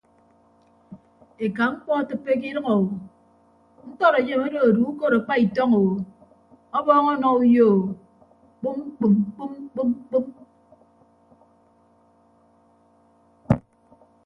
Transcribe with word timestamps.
Eka 1.45 1.63
mkpọ 1.71 1.89
atịppe 1.99 2.31
ke 2.41 2.47
idʌñ 2.51 2.67
o 2.73 2.75
ntọd 3.89 4.13
enyem 4.19 4.41
odo 4.45 4.59
edue 4.69 4.87
ukod 4.91 5.13
akpa 5.19 5.33
itọñ 5.45 5.71
o 5.81 5.83
ọbọọñ 6.77 7.05
ọnọ 7.13 7.27
uyo 7.43 7.67
o 8.65 8.69
kpom 8.73 8.79
kpom 8.95 9.13
kpom 9.33 9.51
kpom 9.71 9.89
kpom. 10.07 10.25